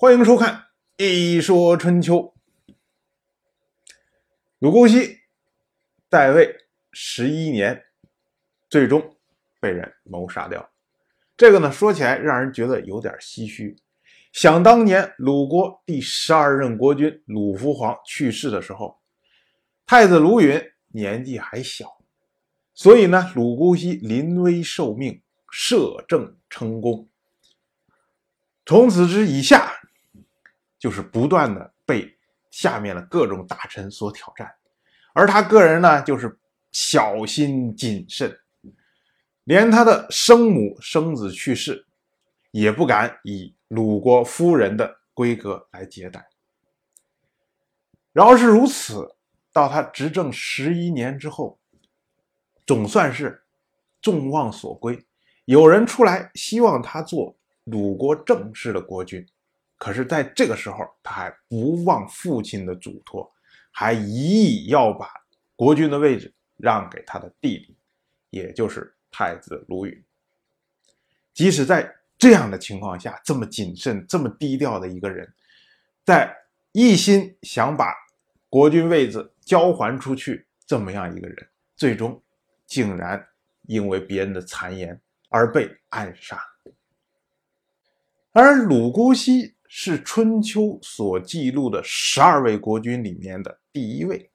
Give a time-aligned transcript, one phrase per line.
[0.00, 0.66] 欢迎收看
[1.04, 2.32] 《一说春秋》。
[4.60, 5.18] 鲁公西
[6.08, 6.56] 在位
[6.92, 7.82] 十一年，
[8.70, 9.16] 最终
[9.58, 10.70] 被人谋杀掉。
[11.36, 13.76] 这个呢，说起来让人觉得有点唏嘘。
[14.32, 19.00] 想当年，鲁国第十二任国君鲁福皇去世的时候，
[19.84, 20.62] 太子鲁允
[20.92, 21.98] 年纪还小，
[22.72, 25.20] 所以呢，鲁公西临危受命，
[25.50, 27.08] 摄政成功。
[28.64, 29.74] 从此之以下。
[30.78, 32.16] 就是不断的被
[32.50, 34.54] 下面的各种大臣所挑战，
[35.12, 36.38] 而他个人呢，就是
[36.72, 38.38] 小心谨慎，
[39.44, 41.86] 连他的生母生子去世，
[42.50, 46.28] 也不敢以鲁国夫人的规格来接待。
[48.12, 49.16] 饶是如此，
[49.52, 51.58] 到他执政十一年之后，
[52.66, 53.44] 总算是
[54.00, 55.06] 众望所归，
[55.44, 59.26] 有人出来希望他做鲁国正式的国君。
[59.78, 63.32] 可是，在这个时候，他还不忘父亲的嘱托，
[63.70, 65.08] 还一意要把
[65.54, 67.76] 国君的位置让给他的弟弟，
[68.30, 70.04] 也就是太子鲁允。
[71.32, 75.32] 即使在这样的情况下，这么谨慎、这么低调的一个人，
[76.04, 76.36] 在
[76.72, 77.94] 一心想把
[78.50, 82.20] 国君位子交还出去，这么样一个人，最终
[82.66, 83.24] 竟然
[83.68, 86.42] 因为别人的谗言而被暗杀。
[88.32, 89.54] 而鲁姑息。
[89.68, 94.30] 是春秋所记录的十二位国君里面的第一位。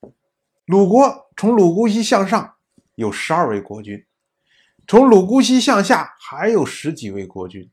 [0.65, 2.55] 鲁国从鲁姑息向上
[2.95, 4.05] 有十二位国君，
[4.87, 7.69] 从鲁姑息向下还有十几位国君。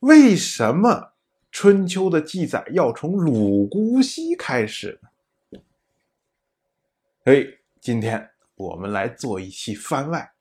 [0.00, 1.12] 为什么
[1.52, 4.98] 春秋的记载要从鲁姑息开始
[5.50, 5.60] 呢？
[7.24, 7.46] 哎，
[7.80, 10.32] 今天我们来做一期番外，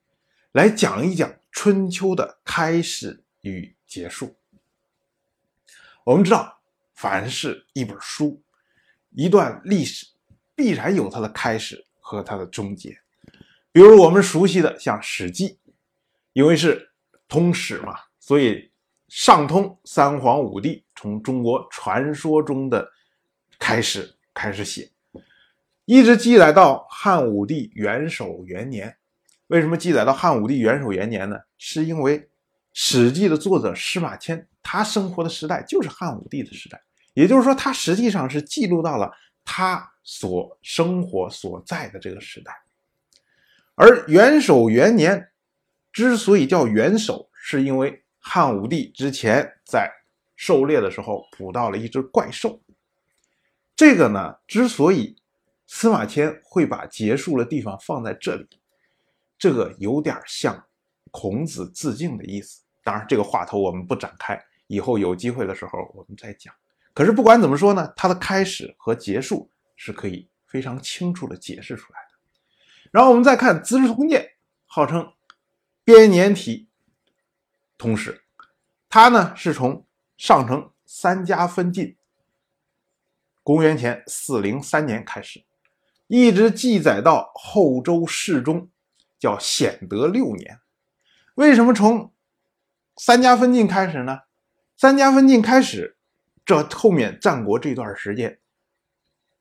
[0.53, 4.36] 来讲一讲春秋的开始与结束。
[6.03, 6.52] 我们知道，
[7.03, 8.41] 凡是一本书、
[9.09, 10.05] 一段历史，
[10.55, 12.97] 必然有它的开始和它的终结。
[13.73, 15.49] 比如我们熟悉的像《史记》，
[16.31, 16.93] 因为是
[17.27, 18.71] 通史嘛，所以
[19.09, 22.89] 上通三皇五帝，从中国传说中的
[23.59, 24.89] 开始开始写，
[25.83, 28.95] 一直记载到汉武帝元首元年。
[29.47, 31.36] 为什么记载到汉武帝元首元年呢？
[31.58, 32.17] 是因为
[32.71, 34.47] 《史记》的作者司马迁。
[34.65, 36.81] 他生活的时代就是汉武帝的时代，
[37.13, 39.11] 也就是说，他实际上是记录到了
[39.43, 42.53] 他所生活所在的这个时代。
[43.75, 45.31] 而元首元年
[45.91, 49.91] 之所以叫元首，是因为汉武帝之前在
[50.35, 52.61] 狩猎的时候捕到了一只怪兽。
[53.75, 55.15] 这个呢，之所以
[55.65, 58.47] 司马迁会把结束的地方放在这里，
[59.37, 60.65] 这个有点像
[61.11, 62.61] 孔子自尽的意思。
[62.83, 64.39] 当然，这个话头我们不展开。
[64.67, 66.53] 以后有机会的时候我们再讲。
[66.93, 72.17] 可是不管怎么说呢，它的开始和结束是可以非常清楚的解释出来的。
[72.92, 74.21] 然后我们再看《资治通鉴》，
[74.65, 75.11] 号称
[75.83, 76.67] 编年体
[77.77, 78.21] 通史，
[78.87, 79.86] 它呢是从
[80.17, 81.95] 上承三家分晋，
[83.42, 85.43] 公元前四零三年开始，
[86.05, 88.70] 一直记载到后周世宗，
[89.17, 90.60] 叫显德六年。
[91.33, 92.14] 为什么从
[92.98, 94.20] 三家分晋开始呢？
[94.77, 95.98] 三家分晋开始，
[96.45, 98.39] 这后面战国这段时间，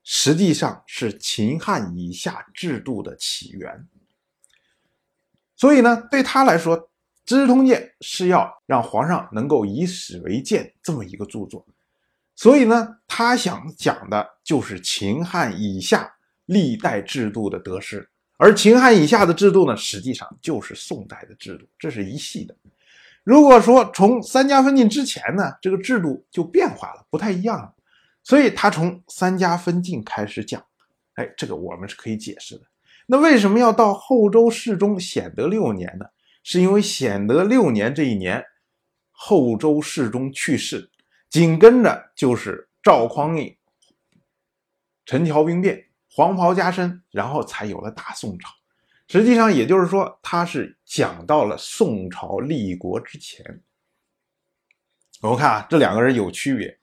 [0.05, 3.89] 实际上是秦汉以下制度的起源。
[5.57, 6.79] 所以呢，对他来说，
[7.25, 11.67] 《资治通鉴》是要让皇上能够以史为鉴这么一个著作。
[12.35, 16.13] 所以呢，他想讲的就是秦汉以下
[16.47, 18.09] 历代制度的得失，
[18.39, 22.57] 而秦汉以下的制度呢，实际上就是宋代的制度，这是一系的。
[23.25, 27.73] 如果说从三家分晋之前呢，这个制度就变化了，不太一样了，
[28.25, 30.65] 所以他从三家分晋开始讲，
[31.15, 32.65] 哎，这个我们是可以解释的。
[33.07, 36.07] 那为什么要到后周世宗显德六年呢？
[36.43, 38.45] 是因为显德六年这一年，
[39.13, 40.91] 后周世宗去世，
[41.31, 43.57] 紧跟着就是赵匡胤
[45.05, 48.49] 陈桥兵变，黄袍加身，然后才有了大宋朝。
[49.13, 53.45] 实际上，也就是说，他是讲到了宋朝立国之前。
[55.21, 56.75] 我们看啊，这两个人有区别。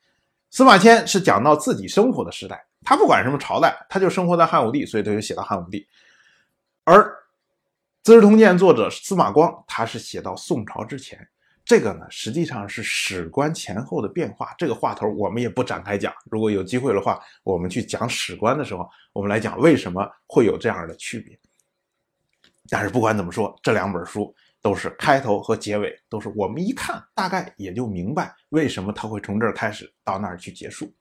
[0.52, 5.88] 司马迁是讲到自己生活的时代，他不管什么朝代，他就生活在汉武帝，所以他就写到汉武帝。
[6.84, 7.02] 而
[8.04, 11.28] 《资治通鉴》作者司马光，他是写到宋朝之前。
[11.66, 14.54] 这个呢，实际上是史官前后的变化。
[14.56, 16.14] 这个话头我们也不展开讲。
[16.30, 21.36] 如果有机会的话，我们去讲史官的时候，我们来讲为什么会有这样的区别。
[22.70, 30.94] 但是不管怎么说，这两本书都是开头和结尾都是我们一看大概也就明白为什么它会从这儿开始到那儿去结束。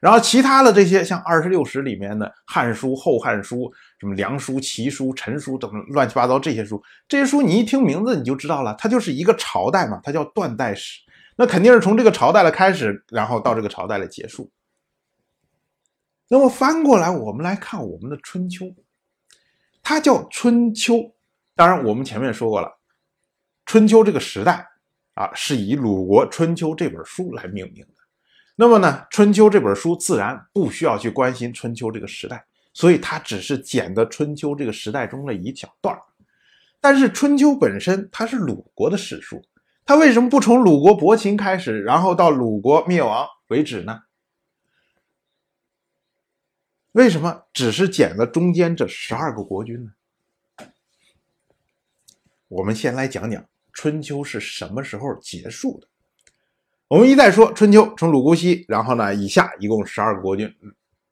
[0.00, 3.60] 然后其他的这些像二十六史里面的《汉书》《后汉书》
[3.98, 11.00] 什么《梁书》《齐书》《陈书》等乱七八糟这些书，这些书你一听名字你就知道了，它就是一个朝代嘛，它叫断代史，
[11.36, 14.50] 那肯定是从这个朝代的开始，然后到这个朝代的结束。
[16.28, 18.66] 那么翻过来，我们来看我们的春秋，
[19.84, 21.14] 它叫春秋。
[21.54, 22.68] 当然，我们前面说过了，
[23.66, 24.66] 春秋这个时代
[25.14, 27.94] 啊，是以鲁国《春秋》这本书来命名的。
[28.56, 35.96] 那么呢，《春秋》这本书自然不需要去关心春秋这个时代，所以它只是捡的春秋这个时代中的一小段
[36.80, 39.40] 但是《春秋》本身它是鲁国的史书，
[39.84, 44.00] 它为什么不从鲁国伯禽开始，然后到鲁国灭亡为止呢？
[46.94, 49.92] 为什么只是减了中间这十二个国君呢？
[52.46, 55.88] 我们先来讲讲春秋是什么时候结束的。
[56.86, 60.54] 我们一再说春秋从鲁姑西，然后呢以下一共十二个国君，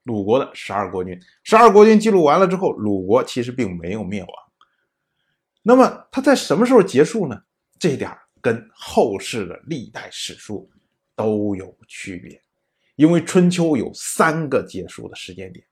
[0.05, 4.31] 鲁国的十二国君，十二国君记录完了之后，鲁国其实并没有灭亡。
[5.63, 7.43] 那么它在什么时候结束呢？
[7.77, 10.71] 这点跟后世的历代史书
[11.17, 12.41] 都有区别，
[12.95, 15.67] 因为春秋有三个结束的时间点。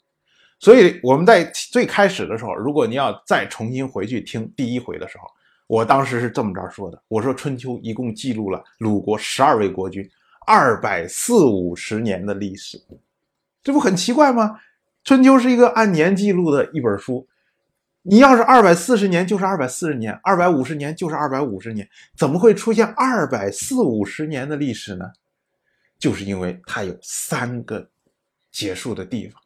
[0.61, 1.43] 所以我们在
[1.73, 5.27] 最开始的时候，如果你要再重新回去听第一回的时候，
[5.67, 10.07] 我当时是这么着说的：我说春秋一共记录了鲁国十二位国君
[10.47, 12.79] 二百四五十年的历史，
[13.63, 14.61] 这不很奇怪吗？
[15.03, 17.27] 春秋是一个按年记录的一本书，
[18.03, 25.07] 你要是二百四十年就是二百四十年，二百五十年就是二百五十年，怎么会出现二百四五十年的历史呢？
[25.99, 27.89] 就是因为它有三个
[28.53, 29.40] 结束的地方。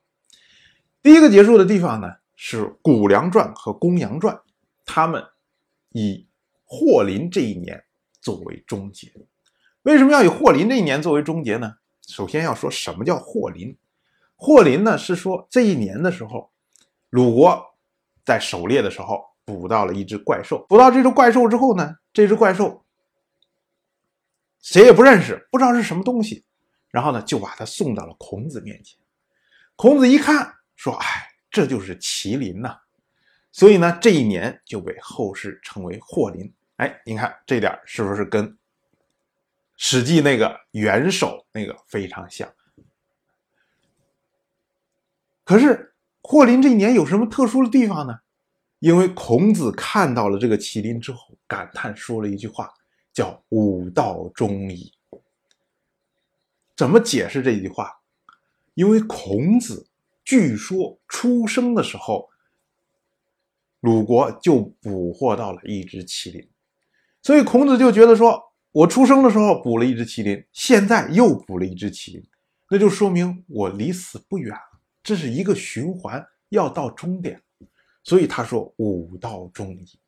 [1.04, 4.34] 第一个结束的地方呢，是《谷梁传》和《公羊传》，
[4.86, 5.22] 他们
[5.90, 6.26] 以
[6.64, 7.84] 霍林这一年
[8.22, 9.12] 作为终结。
[9.82, 11.74] 为什么要以霍林这一年作为终结呢？
[12.08, 13.76] 首先要说什么叫霍林。
[14.34, 16.50] 霍林呢，是说这一年的时候，
[17.10, 17.62] 鲁国
[18.24, 20.64] 在狩猎的时候捕到了一只怪兽。
[20.70, 22.82] 捕到这只怪兽之后呢，这只怪兽
[24.58, 26.46] 谁也不认识，不知道是什么东西，
[26.90, 28.98] 然后呢，就把它送到了孔子面前。
[29.76, 30.54] 孔子一看。
[30.76, 32.78] 说，哎，这就是麒麟呐，
[33.52, 36.52] 所以呢，这一年就被后世称为霍林。
[36.76, 38.48] 哎，你看这点是不是跟
[39.76, 42.52] 《史记》那个元首那个非常像？
[45.44, 48.18] 可是霍林这一年有什么特殊的地方呢？
[48.80, 52.70] 因为孔子看到了这个麒麟之后，感叹说了一句话，
[53.12, 54.92] 叫“武道中矣”。
[56.76, 58.00] 怎么解释这句话？
[58.74, 59.86] 因为孔子。
[60.24, 62.28] 据说出生的时候，
[63.80, 66.48] 鲁国就捕获到了一只麒麟，
[67.20, 68.42] 所以孔子就觉得说
[68.72, 72.26] ：“我出生的时候捕了一只麒麟，现在又捕了一只麒麟，
[72.70, 74.80] 那就说明我离死不远了。
[75.02, 77.42] 这是一个循环，要到终点。”
[78.02, 79.98] 所以他说：“武道终矣。”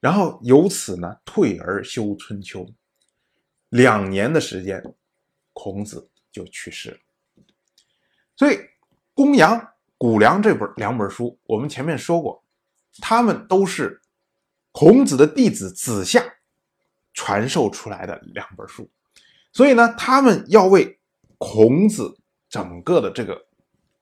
[0.00, 2.68] 然后由此呢，退而修春秋，
[3.68, 4.82] 两年的时间，
[5.52, 6.98] 孔子就去世了。
[8.34, 8.58] 所以。
[9.14, 12.42] 公羊、谷梁这本两本书，我们前面说过，
[13.00, 14.02] 他们都是
[14.72, 16.20] 孔子的弟子子夏
[17.12, 18.90] 传授出来的两本书，
[19.52, 20.98] 所以呢，他们要为
[21.38, 22.18] 孔子
[22.48, 23.46] 整个的这个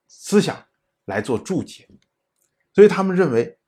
[0.09, 0.65] 思想
[1.05, 1.87] 来做注解，
[2.73, 3.59] 所以他们认为，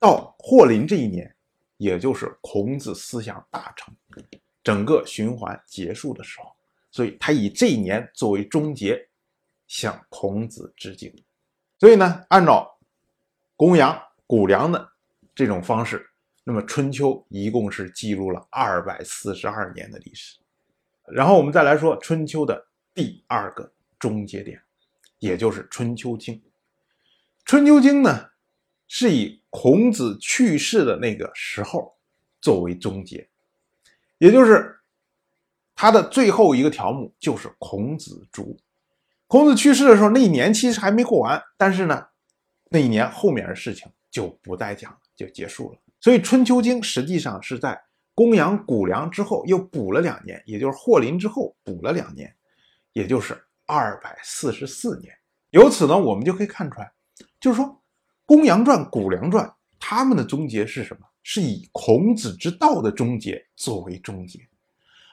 [0.00, 1.32] 到霍林这一年，
[1.76, 3.94] 也就是孔子思想大成、
[4.64, 6.50] 整个循环结束的时候，
[6.90, 9.06] 所以他以这一年作为终结。
[9.70, 11.14] 向孔子致敬，
[11.78, 12.76] 所以呢，按照
[13.54, 13.96] 公羊、
[14.26, 14.92] 谷梁的
[15.32, 16.10] 这种方式，
[16.42, 20.40] 那么春秋一共是记录了二百四十二年的历史。
[21.12, 24.60] 然后我们再来说春秋的第二个终结点，
[25.20, 26.34] 也就是《春秋经》。
[27.44, 28.30] 《春秋经》呢，
[28.88, 31.96] 是以孔子去世的那个时候
[32.40, 33.30] 作为终结，
[34.18, 34.80] 也就是
[35.76, 38.58] 它的最后一个条目就是孔子卒。
[39.30, 42.04] 孔子去世的时候，那一年其实还没过完，但是呢，
[42.68, 45.78] 那一年后面的事情就不再讲了，就结束了。
[46.00, 47.80] 所以《春秋经》实际上是在
[48.12, 52.34] 公羊、谷梁之后又补了两年，也就是霍林之后补了两年，
[52.92, 55.14] 也就是二百四十四年。
[55.50, 56.90] 由此呢，我们就可以看出来，
[57.38, 57.64] 就是说
[58.26, 59.46] 《公羊传》《谷梁传》
[59.78, 61.06] 他们的终结是什么？
[61.22, 64.40] 是以孔子之道的终结作为终结，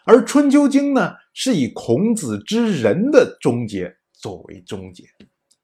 [0.05, 3.95] 而《春秋经》呢，是以孔子之人的终结。
[4.17, 5.07] 作为终结，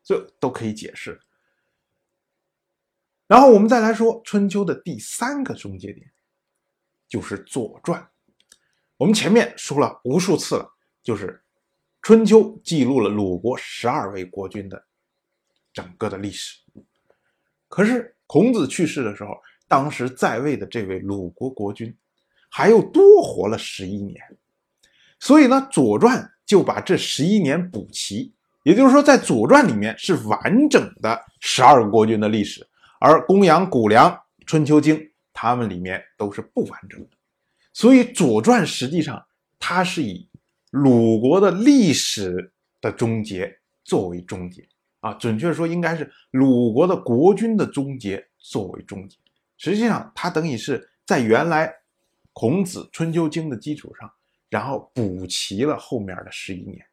[0.04, 1.20] 这都可以解释。
[3.26, 6.12] 然后我们再来说春秋的第三个终结点，
[7.08, 8.02] 就是《左传》。
[8.98, 11.28] 我们前面说了无数次了，就是
[12.02, 14.86] 《春秋》记录了鲁国十二位国君的
[15.74, 16.62] 整个的历史。
[17.68, 21.98] 可是孔子去世的时候，当时在位的这位鲁国国君
[22.50, 24.22] 还又多活了十一年，
[25.20, 28.33] 所以呢，《左传》就把这十一年补齐。
[28.64, 32.66] 也就是说，在《左传》里面是完整的十二个国君的历史，
[33.00, 34.10] 而《公羊》《谷梁》
[34.46, 34.98] 《春秋经》
[35.34, 37.10] 他们里面都是不完整的。
[37.74, 39.22] 所以，《左传》实际上
[39.60, 40.28] 它是以
[40.72, 43.54] 鲁国的历史的终结
[43.84, 44.66] 作为终结
[45.02, 49.18] 啊，准确说应该是鲁国的国君的终结作为终结。
[49.58, 51.74] 实际上，它等于是在原来
[52.32, 54.10] 孔子《春秋经》的基础上，
[54.50, 56.86] 然后补齐了后面的十一年。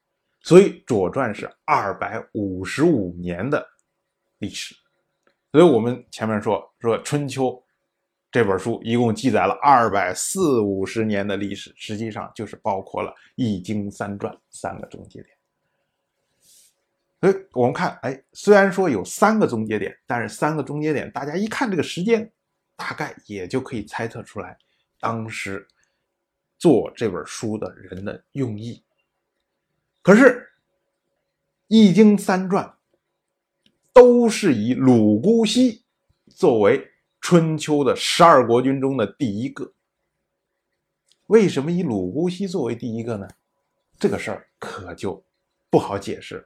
[0.43, 3.67] 所以《左传》是二百五十五年的
[4.39, 4.75] 历史，
[5.53, 7.45] 所以我们前面说说《春秋》
[8.31, 15.37] 这本书一共记载了二百四五十年的历史，实际上就是包括了《易经》三传三个终结点。
[17.21, 22.33] 所以我们看，哎，虽然说有三个终结点，但是三个终结点，大家一看这个时间，
[22.77, 24.57] 大概也就可以猜测出来
[24.99, 25.69] 当时
[26.57, 28.83] 做这本书的人的用意。
[30.03, 30.23] 可是，
[31.69, 32.75] 《易经》三传
[33.93, 35.85] 都是以鲁姑息
[36.27, 36.89] 作为
[37.21, 39.75] 春秋的十二国君中的第一个。
[41.27, 43.29] 为什么以鲁姑息作为第一个呢？
[43.99, 45.23] 这个事儿可就
[45.69, 46.43] 不好解释了。《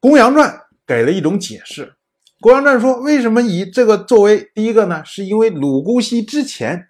[0.00, 0.50] 公羊传》
[0.86, 1.86] 给了一种解释，
[2.40, 5.04] 《公羊传》说为什么以这个作为第一个呢？
[5.04, 6.88] 是因为鲁姑息之前。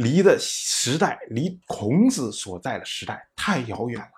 [0.00, 4.08] 离的时代，离孔子所在的时代太遥远了，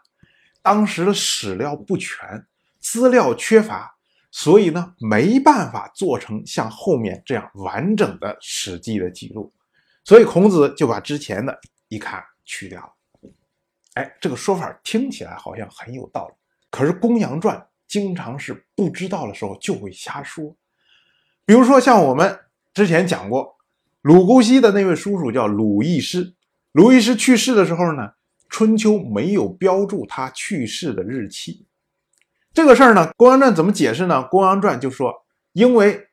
[0.62, 2.46] 当时的史料不全，
[2.78, 3.92] 资料缺乏，
[4.30, 9.52] 所以呢，没办法做成像后面这样完整的《史记》的记录，
[10.04, 11.58] 所以孔子就把之前的
[11.88, 13.30] 一看去掉了。
[13.94, 16.34] 哎，这个说法听起来好像很有道理，
[16.70, 17.58] 可是《公羊传》
[17.88, 20.54] 经常是不知道的时候就会瞎说，
[21.44, 22.38] 比如说像我们
[22.72, 23.58] 之前讲过。
[24.02, 26.34] 鲁姑息的那位叔叔叫鲁义师，
[26.72, 28.14] 鲁义师去世的时候呢，
[28.48, 31.64] 春秋没有标注他去世的日期。
[32.52, 34.16] 这个事儿呢，《公羊传》怎么解释呢？
[34.28, 36.08] 《公羊传》就说，因为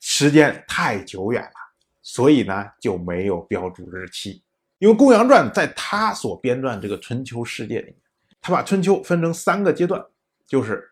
[0.00, 1.52] 时间太久远了，
[2.00, 4.42] 所以呢就没有标注日期。
[4.78, 7.96] 因为《公羊传》在他所编撰这个春秋世界里面，
[8.40, 10.02] 他把春秋分成三个阶段，
[10.46, 10.90] 就是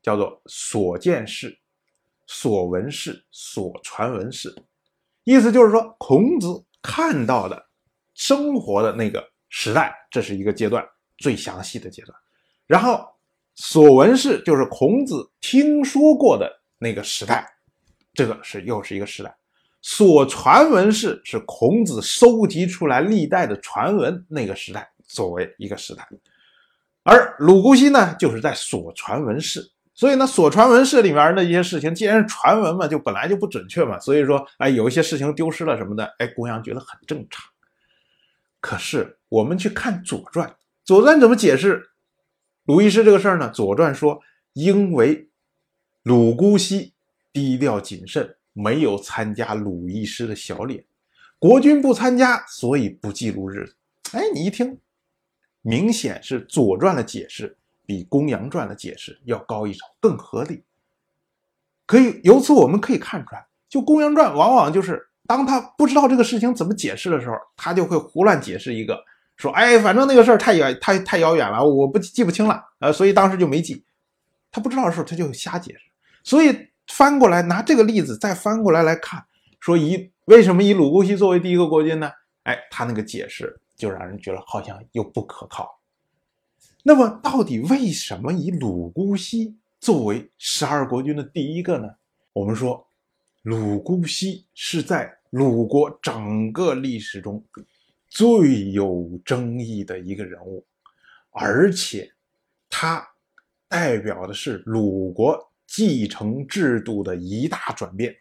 [0.00, 1.57] 叫做所见事。
[2.30, 4.54] 所闻事，所传闻事，
[5.24, 7.66] 意思就是说，孔子看到的
[8.14, 12.16] 生活的那个时代，这是一个阶段，最详细的阶段。
[12.66, 13.02] 然后，
[13.54, 17.50] 所闻事就是孔子听说过的那个时代，
[18.12, 19.34] 这个是又是一个时代。
[19.80, 26.06] 所传闻事是孔子收集出来历代的传闻那个时代，作为一个时代。
[27.04, 29.72] 而鲁姑息呢，就是在所传闻事。
[29.98, 33.98] 所以呢，所传闻事里面的一些事情，既然是传闻嘛，就本来就不准确嘛。
[33.98, 37.44] 所以说，哎，有一些事情丢失了什么的，哎，公羊觉得很正常。
[38.60, 40.48] 可是我们去看《左传》，
[40.84, 41.90] 《左传》怎么解释
[42.66, 43.48] 鲁医师这个事儿呢？
[43.52, 45.28] 《左传》说，因为
[46.04, 46.92] 鲁姑息
[47.32, 50.86] 低调谨慎，没有参加鲁医师的小礼，
[51.40, 53.74] 国君不参加，所以不记录日子。
[54.12, 54.78] 哎，你一听，
[55.62, 57.57] 明显是《左传》的解释。
[57.88, 60.62] 比《公羊传》的解释要高一筹，更合理。
[61.86, 69.02] 可以由此我们可以看出来，就《公羊传》往往就是当他不知道这个事情怎么解释的时候，他就会胡乱解释一个，
[69.38, 73.82] 说：“哎，反正那个事儿太远，太太遥远了，我不记不清了，呃，所以当时就没记。”
[74.52, 75.80] 他不知道的时候，他就瞎解释。
[76.22, 79.24] 所以翻过来拿这个例子再翻过来来看，
[79.60, 82.10] 说以为什么以鲁姑息作为第一个国君呢？
[82.42, 85.77] 哎，他那个解释就让人觉得好像又不可靠。
[86.84, 91.96] 那么，到底为什么以鲁姑息作为十二国君的第一个呢？
[92.32, 92.88] 我们说，
[93.42, 97.44] 鲁姑息是在鲁国整个历史中
[98.08, 100.64] 最有争议的一个人物，
[101.30, 102.10] 而且
[102.70, 103.06] 他
[103.68, 108.16] 代表的是鲁国继承制度的一大转变。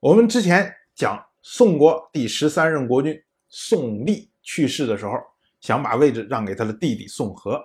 [0.00, 5.12] 我们之前讲宋国第十三任国君宋立去世的时候。
[5.60, 7.62] 想把位置让给他的弟弟宋和，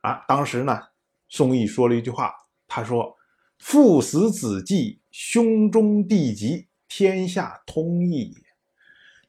[0.00, 0.80] 啊，当时呢，
[1.28, 2.32] 宋义说了一句话，
[2.66, 3.14] 他说
[3.58, 8.42] ：“父死子继，兄终弟及，天下通义也。”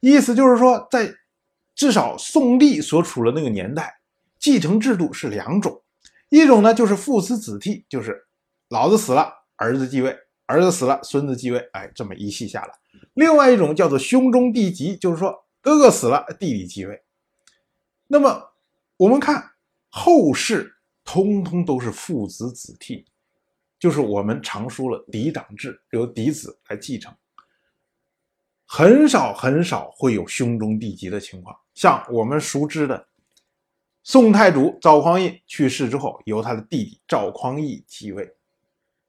[0.00, 1.12] 意思就是说，在
[1.74, 4.00] 至少宋立所处的那个年代，
[4.38, 5.82] 继承制度是两种，
[6.28, 8.26] 一种呢就是父死子继，就是
[8.68, 12.72] 老子死了，儿子继位，儿子死了，孙子继位，哎，这么一系下来。
[13.14, 17.02] 另外一种叫做兄终弟及，就是说哥哥死了，弟弟继位。
[18.10, 18.52] 那么
[18.96, 19.52] 我们看
[19.90, 20.74] 后世，
[21.04, 23.04] 通通都是父子子替，
[23.78, 27.14] 就是我们常说了嫡长制，由嫡子来继承，
[28.64, 31.54] 很少很少会有兄终弟及的情况。
[31.74, 33.06] 像我们熟知的
[34.02, 38.34] 宋太祖赵匡胤去世之后，由他的弟弟赵匡义继位。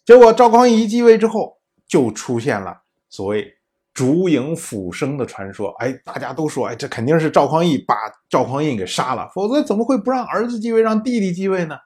[0.04, 3.59] 结果赵匡胤一继位之后，就出现了所谓。
[4.00, 7.94] 烛影斧声的传说，哎，大家都说，哎，这肯定是赵匡胤把
[8.30, 11.78] 赵匡胤给杀了，否则怎么会不让儿子继位，让弟弟继位呢？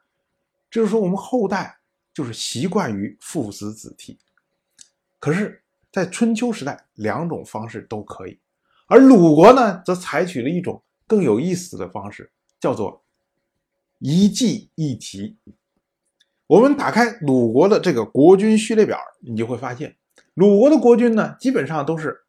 [0.70, 1.75] 就是说，我们后代
[2.13, 4.20] 就是习惯于父死子替。
[5.20, 8.38] 可是，在春秋时代，两种方式都可以，
[8.86, 13.01] 而鲁国呢，则采取了一种更有意思的方式，叫做
[13.98, 15.36] 一祭一提。
[16.46, 19.96] 我们打开鲁国的这个国君序列表，你就会发现。
[20.34, 22.22] 鲁国的国君呢，基本上都是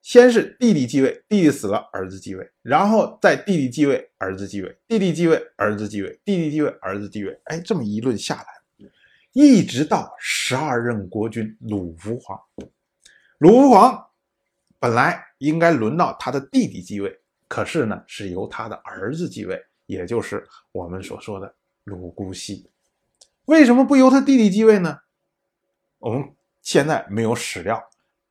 [0.00, 7.38] 先是弟弟继位，弟弟死了，儿子继位，然后再弟弟继位，儿子继位，弟弟继位，儿子继位，弟弟继位，儿子继位。
[7.44, 8.88] 哎，这么一轮下来，
[9.32, 12.38] 一直到十二任国君鲁福皇。
[13.38, 14.06] 鲁福皇
[14.78, 22.70] 本来应该轮到他的弟弟继位，可是呢，是由他的儿子继位，也就是我们所说的鲁姑息。
[23.44, 25.00] 为什么不由他弟弟继位呢？
[25.98, 26.34] 我们。
[26.64, 27.80] 现在没有史料，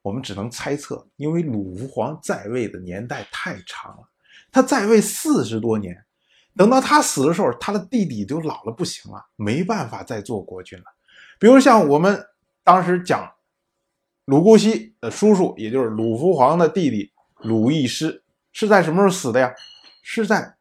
[0.02, 4.10] 我们只能猜测，因为鲁福皇在位的年代太长了，
[4.52, 6.04] 他在位四十多年，
[6.58, 10.86] 等到他死的时候，他的弟弟都老了不行了，没办法再做国君了。
[11.40, 12.26] 比如像我们
[12.64, 13.32] 当时讲
[14.26, 19.54] 鲁姑息的叔叔，也就是鲁福皇的弟弟鲁义师，是在什么时候死的呀？
[20.02, 20.56] 是在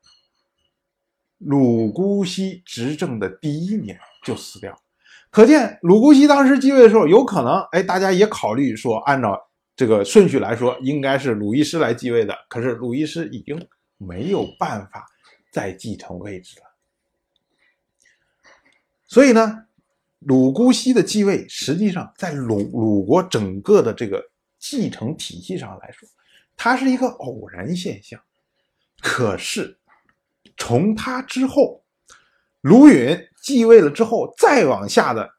[1.38, 4.81] 鲁姑息执政的第一年就死掉。
[5.32, 12.36] 可见鲁姑息当时继位的时候，有可能，哎，大家也考虑说，按照这个顺序来说，应该是鲁医师来继位的。
[12.50, 15.06] 可是鲁医师已经没有办法
[15.50, 16.66] 再继承位置了，
[19.06, 19.64] 所以呢，
[20.18, 24.22] 鲁姑息的继位，实际上在鲁鲁国整个的这个
[24.58, 26.06] 继承体系上来说，
[26.58, 28.20] 它是一个偶然现象。
[29.00, 29.78] 可是
[30.58, 31.82] 从他之后，
[32.60, 33.18] 鲁允。
[33.42, 35.34] 继位了之后，再往下的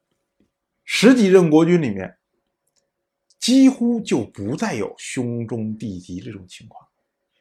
[0.83, 2.17] 十几任国君里面，
[3.39, 6.85] 几乎就不再有兄终弟及这种情况，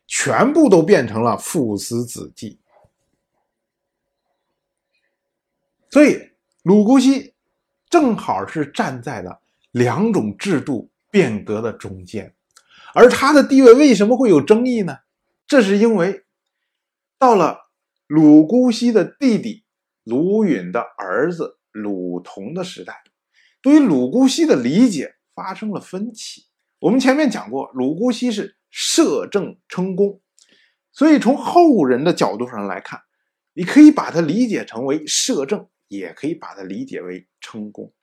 [0.06, 2.60] 全部都变成了父死子继。
[5.90, 6.30] 所以
[6.62, 7.34] 鲁姑息
[7.90, 12.32] 正好是站在了两种制度变革的中间，
[12.94, 14.98] 而他的地位为什么会有争议呢？
[15.44, 16.24] 这是因为
[17.18, 17.68] 到了
[18.06, 19.61] 鲁姑息的弟弟。
[20.04, 23.02] 鲁允的儿子鲁同的时代，
[23.62, 26.46] 对于鲁姑息的理解发生了分歧。
[26.80, 30.20] 我们前面讲过，鲁姑息是摄政称公，
[30.92, 33.00] 所以从后人的角度上来看，
[33.52, 37.94] 你可以把它理解成为摄政，也可以把它理解为称公。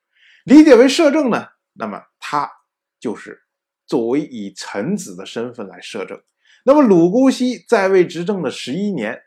[0.46, 2.50] 理解为摄政呢，那么他
[2.98, 3.42] 就是
[3.86, 6.18] 作为以臣子的身份来摄政。
[6.64, 9.22] 那么鲁姑息在位执政的十一年。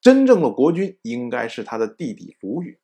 [0.00, 2.74] 真正的国君应该是他的弟弟鲁允，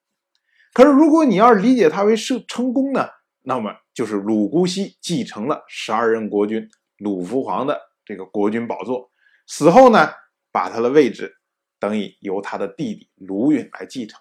[0.74, 3.08] 可是如果你要是理解他为是称公呢，
[3.42, 9.10] 那么就是鲁姑息继承了十二任国君鲁福皇的这个国君宝座，
[9.46, 10.10] 死后呢，
[10.52, 11.36] 把他的位置
[11.78, 14.20] 等于由他的弟弟鲁允来继承。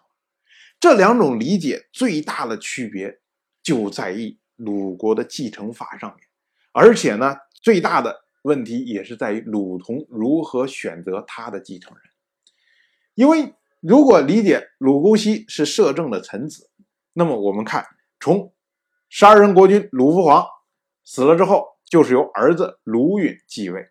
[0.80, 3.20] 这两种理解最大的区别
[3.62, 6.26] 就在于鲁国的继承法上面，
[6.72, 12.04] 而且呢，最大的问题也是在于鲁同如何选择他的继承人。
[13.16, 16.70] 因为如果理解鲁姑息是摄政的臣子，
[17.14, 17.86] 那么我们看
[18.20, 18.54] 从
[19.10, 20.46] 十二任国君鲁福皇
[21.04, 23.90] 死了之后，就是由儿子鲁允继位。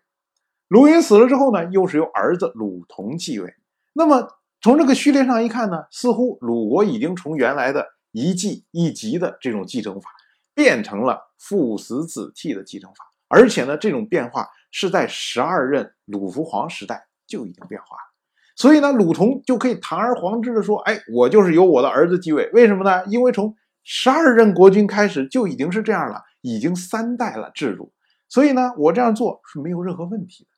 [0.67, 3.53] 鲁允死了之后呢，又是由儿子鲁同继位。
[3.93, 4.27] 那么
[4.61, 10.09] 从这个序列上一看呢，似乎鲁国已经从原来的一继一级的这种继承法，
[10.53, 13.05] 变成了父死子替的继承法。
[13.27, 18.14] 而且呢，这种变化是在十二任鲁福皇时代就已经变化了。
[18.55, 22.49] 所以呢，鲁同就可以堂而皇之的说：“哎，我就是由我的儿子继位。
[22.53, 23.05] 为什么呢？
[23.07, 27.91] 因为从十二任国君开始就已经是这样了，已经三代了制度。
[28.29, 30.49] 所以呢，我这样做是没有任何问题的。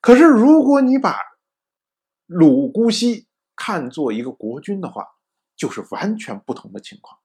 [0.00, 1.16] 可是，如果你把
[2.26, 5.06] 鲁姑息看作一个国君的话，
[5.56, 7.16] 就是完全不同的情况。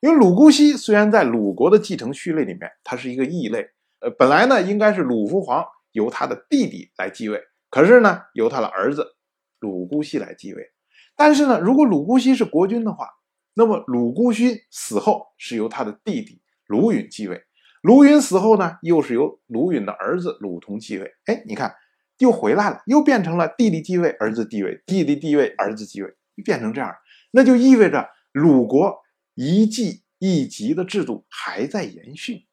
[0.00, 3.68] 因为鲁姑息虽然在鲁国的继承序列里面，他是一个异类。
[4.00, 9.14] 呃，本来呢，应该是鲁福皇由他的弟弟来继位，可是呢，由他的儿子。”
[9.60, 10.72] 鲁姑息来继位，
[11.14, 13.08] 但是呢，如果鲁姑息是国君的话，
[13.54, 17.42] 那么鲁姑息死后是由他的弟弟鲁允继位。
[17.82, 21.12] 鲁允死后呢，又是由鲁允的儿子鲁同继位。
[21.26, 21.74] 哎，你看，
[22.18, 26.94] 又回来了，又变成了弟弟继位，儿子继位，弟弟继位，儿子继位，变成这样，
[27.30, 29.00] 那就意味着鲁国
[29.34, 32.46] 一继一级的制度还在延续。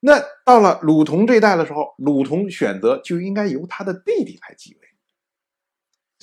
[0.00, 4.83] 那到了鲁同这代的时候，鲁同选择就应该由他的弟弟来继位。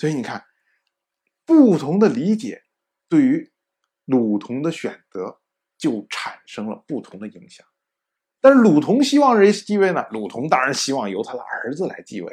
[0.01, 0.43] 所以你看，
[1.45, 2.63] 不同的理解
[3.07, 3.51] 对于
[4.05, 5.37] 鲁同的选择。
[5.77, 7.65] 就产生了不同的影响，
[8.39, 10.05] 但是鲁同希望谁继位呢？
[10.11, 12.31] 鲁同当然希望由他的儿子来继位。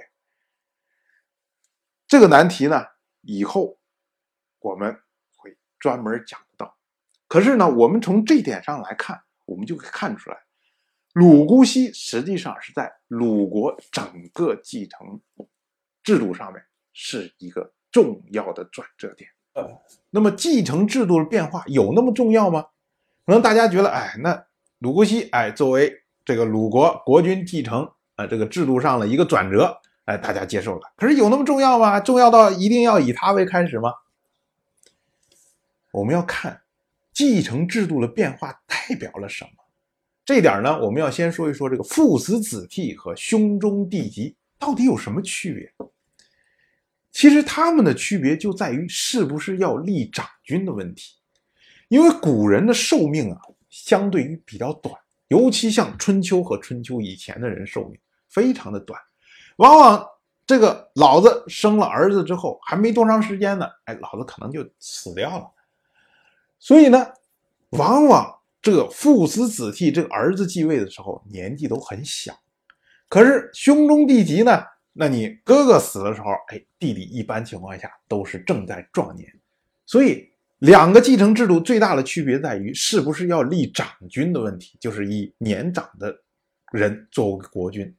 [2.07, 2.85] 这个难题呢，
[3.22, 3.81] 以后
[4.59, 5.00] 我们
[5.37, 6.76] 会专门讲到。
[7.26, 10.37] 可是呢，我们从这点上来看，我们就可以看出来，
[11.14, 15.22] 鲁姑息实际上是在鲁国整个继承
[16.02, 16.62] 制度上面
[17.00, 19.30] 是一个重要的转折点。
[19.52, 19.64] 呃，
[20.11, 22.62] 那么继承制度的变化有那么重要吗？
[23.24, 24.46] 可能大家觉得，哎，那
[24.80, 30.92] 鲁姑息，哎，作为这个鲁国国君继承，呃，这个制度上的一个转折，哎，大家接受了。
[30.96, 32.00] 可是有那么重要吗？
[32.00, 33.94] 重要到一定要以他为开始吗？
[35.92, 36.62] 我们要看
[37.12, 39.50] 继承制度的变化代表了什么。
[40.24, 45.72] 这点呢，我们要先说一说这个父死子替和兄终弟及到底有什么区别。
[47.18, 51.16] 其实他们的区别就在于是不是要立长君的问题。
[51.88, 54.94] 因为古人的寿命啊，相对于比较短，
[55.26, 59.00] 尤其像春秋和春秋以前的人寿命非常的短，
[59.57, 60.07] 往往
[60.46, 65.50] 这个老子生了儿子之后，还没多长时间呢，哎，老子可能就死掉了。
[66.61, 67.04] 所以呢，
[67.70, 72.33] 往往这个父死子替，这个儿子继位的时候年纪都很小。
[73.09, 74.62] 可是兄终弟及呢，
[74.98, 79.32] 那你哥哥死的时候，哎，弟弟一般情况下都是正在壮年，
[79.87, 80.28] 所以。
[80.61, 86.12] 两个继承制度最大的区别在于，是不是要立长君的问题，就是以年长的
[86.72, 87.94] 人作为国君。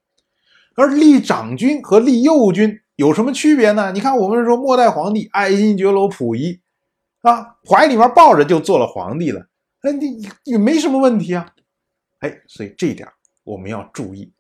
[0.76, 3.94] 而立长君和立幼君有什么区别呢？
[3.94, 6.60] 你看，我们说末代皇帝爱新觉罗溥仪
[7.22, 9.48] 啊，怀里面抱着就做了皇帝了，
[9.82, 11.54] 那你也没什么问题啊。
[12.20, 13.08] 哎，所以这点
[13.46, 14.34] 我们要注意，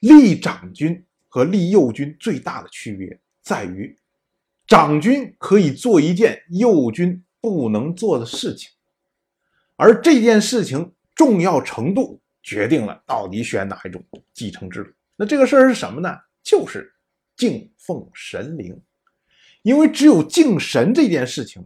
[0.00, 1.05] 立长君
[1.36, 3.94] 和立幼君最大的区别在于，
[4.66, 7.22] 长君可以做一件幼君。
[7.38, 8.70] 不能做的事情，
[9.76, 14.90] 而这件事情重要程度决定了到底选哪一种继承制度。
[15.14, 16.18] 那这个事儿是什么呢？
[16.42, 16.92] 就是
[17.36, 18.76] 敬奉神灵，
[19.62, 21.64] 因为只有敬神这件事情，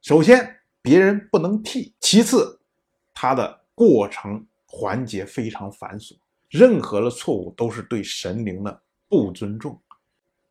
[0.00, 2.60] 首先别人不能替，其次
[3.12, 6.16] 它的过程环节非常繁琐，
[6.50, 9.80] 任何的错误都是对神灵的不尊重，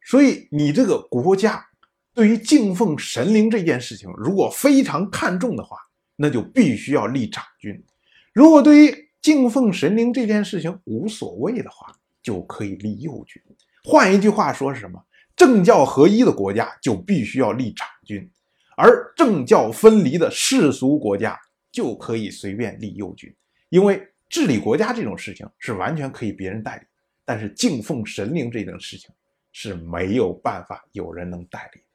[0.04, 1.66] 所以你这个国家。
[2.14, 5.76] 对于敬奉神灵这件事情，如果非常看重的话，
[6.16, 7.76] 那就必须要立长君；
[8.32, 13.42] 如果对于敬奉神灵这件事情无所谓的话，就可以立幼君。
[13.84, 14.98] 换一句话说是什么？
[15.36, 18.32] 政教合一的国家就必须要立长君，
[18.78, 21.38] 而政教分离的世俗国家
[21.70, 23.30] 就可以随便立幼君。
[23.68, 26.86] 因为治理国家这种事情是完全可以别人代理，
[27.26, 29.10] 但是敬奉神灵这种事情
[29.52, 31.86] 是没有办法有人能代理的。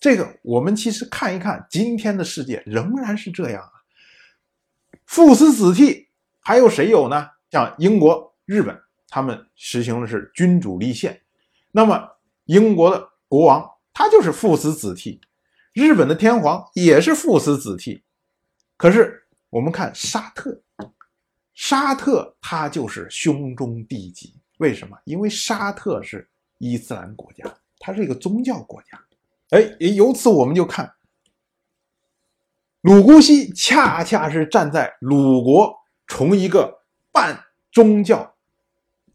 [0.00, 3.72] 这个我们其实看一看，今天的世界仍然是这样啊。
[5.06, 6.08] 父死子替，
[6.40, 7.28] 还有谁有呢？
[7.50, 8.76] 像英国、日本，
[9.08, 11.20] 他们实行的是君主立宪。
[11.70, 12.08] 那么
[12.46, 15.20] 英国的国王他就是父死子替，
[15.72, 18.02] 日本的天皇也是父死子替。
[18.76, 20.60] 可是我们看沙特，
[21.54, 24.34] 沙特他就是兄终弟及。
[24.58, 24.96] 为什么？
[25.04, 27.44] 因为沙特是伊斯兰国家，
[27.78, 29.00] 它是一个宗教国家。
[29.50, 30.92] 哎，由此我们就看，
[32.82, 35.74] 鲁姑息恰恰是站在鲁国
[36.06, 37.38] 从一个半
[37.72, 38.34] 宗教、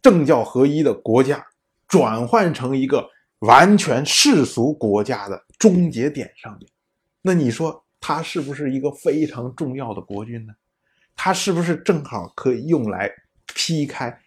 [0.02, 1.46] 政教合一的国家，
[1.88, 6.70] 转换成一个完全世俗国家的终结点上面。
[7.22, 10.54] 那你说他是不是一个非常重要的国君呢？
[11.22, 13.12] 他是不是正好可以用来
[13.54, 14.18] 劈开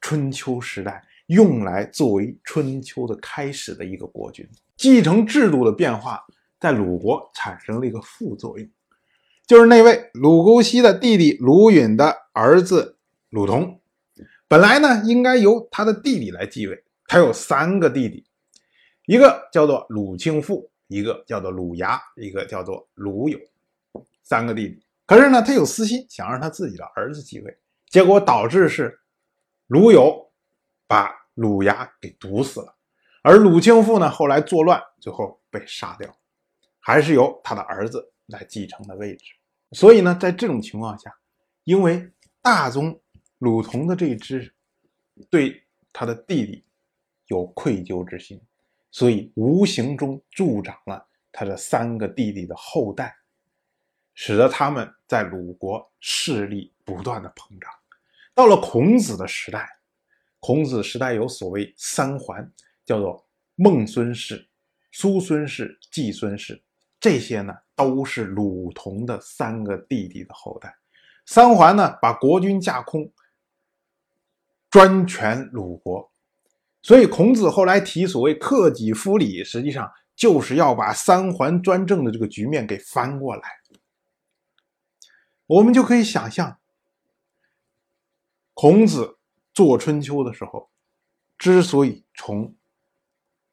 [0.00, 4.44] 春秋时代，用来作为春秋的开始的一个国君？
[4.76, 6.20] 继承制度的变化，
[6.58, 8.68] 在鲁国产生了一个副作用，
[9.46, 12.96] 就是那位鲁姑息的弟弟鲁允的儿子
[13.30, 13.80] 鲁同，
[14.48, 18.24] 本来呢应该由他的弟弟来继位，他有三个弟弟，
[19.06, 23.38] 一个叫做鲁庆父，一个叫做鲁牙，一个叫做鲁友，
[24.24, 24.83] 三个弟弟。
[25.06, 28.98] 可是呢，他有私心，想让他自己的儿子继位，结果导致是
[29.66, 30.32] 鲁友
[30.86, 32.74] 把鲁牙给毒死了。
[33.22, 36.14] 而鲁庆父呢，后来作乱，最后被杀掉，
[36.80, 39.24] 还是由他的儿子来继承的位置。
[39.72, 41.14] 所以呢，在这种情况下，
[41.64, 43.00] 因为大宗
[43.38, 44.54] 鲁同的这一支
[45.30, 45.62] 对
[45.92, 46.64] 他的弟弟
[47.26, 48.40] 有愧疚之心，
[48.90, 53.14] 所以无形中助长了他的三个弟弟的后代，
[54.14, 57.70] 使得他们在鲁国势力不断的膨胀。
[58.34, 59.68] 到了孔子的时代，
[60.40, 62.50] 孔子时代有所谓三桓，
[62.84, 64.48] 叫做孟孙氏、
[64.90, 66.62] 叔孙氏、季孙氏，
[66.98, 70.74] 这些呢都是鲁同的三个弟弟的后代。
[71.26, 73.10] 三桓呢把国君架空，
[74.70, 76.12] 专权鲁国，
[76.82, 83.42] 所以孔子后来提所谓克己复礼，实际上就是要把三桓专政的这个局面给翻过来。
[85.46, 86.58] 我们就可以想象。
[88.54, 89.18] 孔子
[89.52, 90.70] 做春秋的时候，
[91.36, 92.54] 之所以从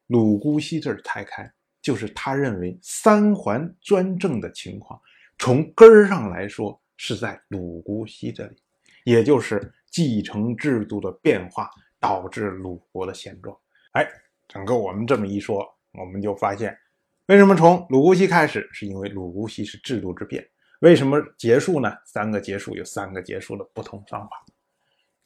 [0.08, 1.52] 鲁姑息这儿拆开，
[1.82, 5.02] 就是他认为三桓专政的情况，
[5.38, 8.56] 从根儿上来说是在鲁姑息这里，
[9.04, 13.58] 也就是继承制度的变化导致鲁国的现状。
[13.94, 14.08] 哎，
[14.48, 16.78] 整个我们这么一说，我们就发现，
[17.26, 20.44] 为什么从鲁姑息开始，是因为鲁姑息是制度之变；
[20.82, 21.94] 为什么结束呢？
[22.06, 24.30] 三个结束有三个结束的不同方法。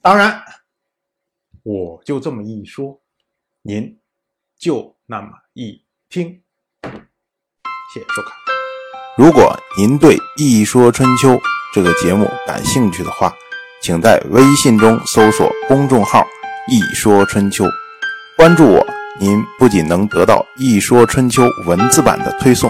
[0.02, 0.44] 当然，
[1.64, 3.02] 我就这么一说，
[3.62, 3.98] 您
[4.58, 6.42] 就那么一听。
[6.84, 8.34] 谢谢收看。
[9.18, 11.30] 如果您对《一说春秋》
[11.74, 13.34] 这个节目感兴趣的话，
[13.82, 16.22] 请在微信中搜索公众号
[16.68, 17.64] “一说春秋”，
[18.36, 18.86] 关注我。
[19.18, 22.70] 您不仅能得到《一说春秋》文字版的推送，